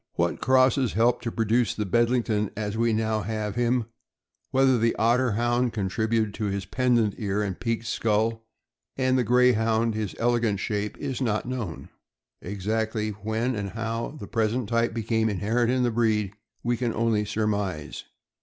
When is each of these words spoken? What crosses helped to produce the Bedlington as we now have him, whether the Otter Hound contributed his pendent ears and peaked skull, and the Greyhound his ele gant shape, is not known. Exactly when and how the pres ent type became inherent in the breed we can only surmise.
What 0.15 0.41
crosses 0.41 0.93
helped 0.93 1.23
to 1.25 1.31
produce 1.31 1.75
the 1.75 1.85
Bedlington 1.85 2.49
as 2.57 2.75
we 2.75 2.91
now 2.91 3.21
have 3.21 3.53
him, 3.53 3.85
whether 4.49 4.79
the 4.79 4.95
Otter 4.95 5.33
Hound 5.33 5.73
contributed 5.73 6.35
his 6.51 6.65
pendent 6.65 7.13
ears 7.19 7.45
and 7.45 7.59
peaked 7.59 7.85
skull, 7.85 8.43
and 8.97 9.15
the 9.15 9.23
Greyhound 9.23 9.93
his 9.93 10.15
ele 10.17 10.39
gant 10.39 10.59
shape, 10.59 10.97
is 10.97 11.21
not 11.21 11.45
known. 11.45 11.89
Exactly 12.41 13.11
when 13.11 13.53
and 13.55 13.69
how 13.69 14.17
the 14.19 14.25
pres 14.25 14.53
ent 14.55 14.69
type 14.69 14.95
became 14.95 15.29
inherent 15.29 15.69
in 15.69 15.83
the 15.83 15.91
breed 15.91 16.33
we 16.63 16.77
can 16.77 16.95
only 16.95 17.23
surmise. 17.23 18.05